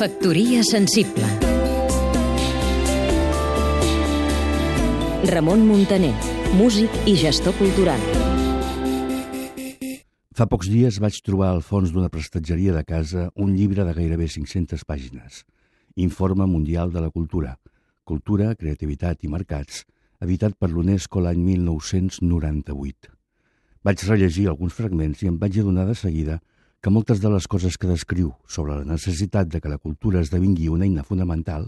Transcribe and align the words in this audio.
Factoria 0.00 0.62
sensible 0.64 1.26
Ramon 5.28 5.60
Muntaner, 5.68 6.14
músic 6.56 6.88
i 7.04 7.18
gestor 7.20 7.52
cultural. 7.58 8.00
Fa 10.32 10.46
pocs 10.48 10.70
dies 10.72 10.96
vaig 11.04 11.18
trobar 11.20 11.50
al 11.52 11.60
fons 11.60 11.92
d'una 11.92 12.08
prestatgeria 12.08 12.72
de 12.72 12.80
casa 12.88 13.26
un 13.36 13.52
llibre 13.52 13.84
de 13.84 13.92
gairebé 13.92 14.30
500 14.32 14.88
pàgines. 14.88 15.42
Informe 16.00 16.48
Mundial 16.48 16.96
de 16.96 17.04
la 17.04 17.12
Cultura. 17.12 17.58
Cultura, 18.08 18.54
Creativitat 18.56 19.28
i 19.28 19.28
Mercats, 19.28 19.84
editat 20.24 20.56
per 20.56 20.70
l'UNESCO 20.72 21.20
l'any 21.20 21.44
1998. 21.44 23.12
Vaig 23.84 24.08
rellegir 24.08 24.48
alguns 24.48 24.72
fragments 24.80 25.20
i 25.20 25.28
em 25.28 25.36
vaig 25.36 25.60
adonar 25.60 25.84
de 25.92 26.00
seguida 26.06 26.40
que 26.80 26.90
moltes 26.90 27.20
de 27.20 27.28
les 27.28 27.44
coses 27.44 27.76
que 27.76 27.88
descriu 27.90 28.30
sobre 28.48 28.78
la 28.78 28.86
necessitat 28.88 29.48
de 29.52 29.60
que 29.60 29.68
la 29.68 29.78
cultura 29.78 30.22
esdevingui 30.24 30.70
una 30.72 30.86
eina 30.86 31.04
fonamental 31.04 31.66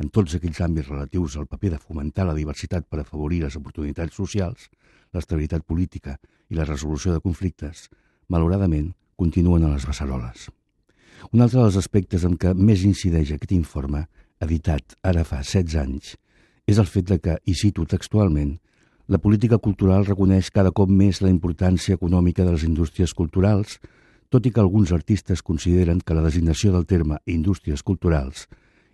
en 0.00 0.08
tots 0.08 0.34
aquells 0.38 0.60
àmbits 0.64 0.88
relatius 0.88 1.36
al 1.36 1.46
paper 1.46 1.74
de 1.74 1.80
fomentar 1.82 2.24
la 2.24 2.36
diversitat 2.36 2.86
per 2.88 3.02
afavorir 3.02 3.42
les 3.44 3.56
oportunitats 3.60 4.16
socials, 4.16 4.70
l'estabilitat 5.12 5.66
política 5.68 6.16
i 6.48 6.56
la 6.56 6.64
resolució 6.64 7.12
de 7.12 7.20
conflictes, 7.20 7.90
malauradament, 8.32 8.94
continuen 9.20 9.66
a 9.68 9.74
les 9.74 9.84
beceroles. 9.86 10.48
Un 11.32 11.44
altre 11.44 11.60
dels 11.60 11.76
aspectes 11.76 12.24
en 12.24 12.38
què 12.40 12.54
més 12.56 12.84
incideix 12.88 13.34
aquest 13.34 13.52
informe, 13.52 14.06
editat 14.40 14.96
ara 15.04 15.26
fa 15.28 15.42
16 15.42 15.76
anys, 15.80 16.14
és 16.66 16.80
el 16.80 16.88
fet 16.88 17.10
de 17.12 17.18
que, 17.20 17.36
i 17.44 17.52
cito 17.54 17.84
textualment, 17.84 18.56
la 19.12 19.20
política 19.20 19.58
cultural 19.60 20.06
reconeix 20.08 20.48
cada 20.50 20.72
cop 20.72 20.88
més 20.88 21.20
la 21.20 21.28
importància 21.28 22.00
econòmica 22.00 22.44
de 22.44 22.56
les 22.56 22.64
indústries 22.64 23.12
culturals, 23.12 23.76
tot 24.34 24.48
i 24.48 24.50
que 24.50 24.58
alguns 24.58 24.90
artistes 24.90 25.44
consideren 25.46 26.00
que 26.02 26.14
la 26.16 26.22
designació 26.24 26.72
del 26.74 26.88
terme 26.90 27.20
indústries 27.30 27.84
culturals 27.86 28.48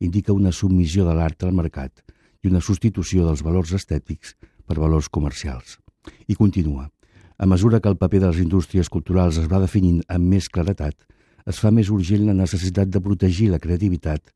indica 0.00 0.32
una 0.32 0.52
submissió 0.58 1.04
de 1.04 1.12
l'art 1.18 1.44
al 1.44 1.52
mercat 1.52 2.00
i 2.40 2.48
una 2.48 2.62
substitució 2.64 3.26
dels 3.26 3.42
valors 3.44 3.74
estètics 3.76 4.32
per 4.64 4.78
valors 4.80 5.10
comercials. 5.12 5.76
I 6.24 6.38
continua. 6.40 6.88
A 7.36 7.44
mesura 7.44 7.82
que 7.84 7.92
el 7.92 7.98
paper 8.00 8.22
de 8.22 8.30
les 8.30 8.40
indústries 8.40 8.88
culturals 8.88 9.36
es 9.36 9.50
va 9.52 9.60
definint 9.60 10.00
amb 10.08 10.24
més 10.24 10.48
claretat, 10.48 10.96
es 11.44 11.60
fa 11.60 11.68
més 11.68 11.92
urgent 11.92 12.24
la 12.24 12.38
necessitat 12.40 12.88
de 12.88 13.04
protegir 13.04 13.50
la 13.52 13.60
creativitat, 13.60 14.32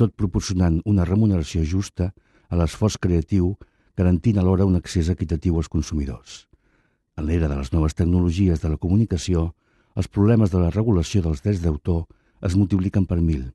tot 0.00 0.16
proporcionant 0.16 0.80
una 0.88 1.04
remuneració 1.04 1.60
justa 1.60 2.14
a 2.48 2.56
l'esforç 2.56 2.96
creatiu, 2.96 3.52
garantint 4.00 4.40
alhora 4.40 4.64
un 4.64 4.80
accés 4.80 5.12
equitatiu 5.12 5.60
als 5.60 5.68
consumidors. 5.68 6.46
En 7.20 7.28
l'era 7.28 7.52
de 7.52 7.60
les 7.60 7.74
noves 7.76 7.92
tecnologies 7.92 8.64
de 8.64 8.72
la 8.72 8.80
comunicació, 8.80 9.50
els 9.98 10.06
problemes 10.06 10.52
de 10.52 10.60
la 10.62 10.70
regulació 10.70 11.24
dels 11.24 11.42
drets 11.42 11.62
d'autor 11.64 12.04
es 12.46 12.54
multipliquen 12.54 13.06
per 13.10 13.18
mil 13.18 13.48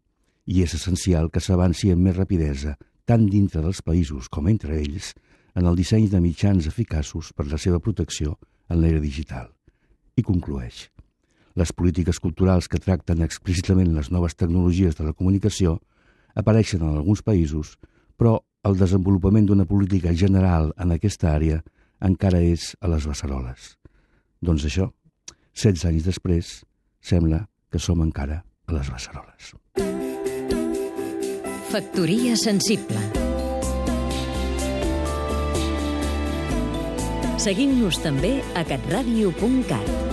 i 0.45 0.63
és 0.65 0.73
essencial 0.75 1.29
que 1.31 1.39
s'avanci 1.39 1.93
amb 1.93 2.03
més 2.03 2.17
rapidesa, 2.17 2.73
tant 3.07 3.29
dintre 3.31 3.61
dels 3.63 3.79
països 3.81 4.27
com 4.27 4.49
entre 4.51 4.75
ells, 4.75 5.13
en 5.55 5.69
el 5.69 5.77
disseny 5.79 6.09
de 6.11 6.19
mitjans 6.19 6.67
eficaços 6.67 7.31
per 7.37 7.45
la 7.47 7.59
seva 7.61 7.79
protecció 7.79 8.35
en 8.67 8.81
l'era 8.81 8.99
digital. 8.99 9.47
I 10.19 10.23
conclueix. 10.27 10.89
Les 11.55 11.71
polítiques 11.71 12.19
culturals 12.19 12.67
que 12.67 12.81
tracten 12.81 13.21
explícitament 13.23 13.93
les 13.95 14.09
noves 14.11 14.35
tecnologies 14.35 14.97
de 14.97 15.05
la 15.07 15.13
comunicació 15.13 15.77
apareixen 16.35 16.81
en 16.81 16.97
alguns 16.97 17.21
països, 17.21 17.77
però 18.17 18.41
el 18.67 18.75
desenvolupament 18.79 19.47
d'una 19.47 19.67
política 19.69 20.11
general 20.11 20.73
en 20.75 20.91
aquesta 20.91 21.31
àrea 21.37 21.61
encara 22.03 22.41
és 22.43 22.73
a 22.81 22.91
les 22.91 23.07
beceroles. 23.07 23.77
Doncs 24.43 24.65
això, 24.67 24.89
16 25.53 25.85
anys 25.89 26.07
després, 26.07 26.53
sembla 27.01 27.45
que 27.71 27.81
som 27.81 28.01
encara 28.05 28.41
a 28.67 28.77
les 28.77 28.89
beceroles. 28.93 29.53
Factoria 31.73 32.35
sensible 32.37 33.01
Seguim-nos 37.43 37.97
també 37.99 38.37
a 38.55 38.61
catradio.cat 38.63 40.12